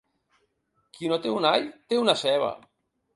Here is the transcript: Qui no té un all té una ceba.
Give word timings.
Qui 0.95 1.11
no 1.11 1.19
té 1.25 1.33
un 1.33 1.47
all 1.49 1.67
té 1.93 1.99
una 2.05 2.17
ceba. 2.23 2.49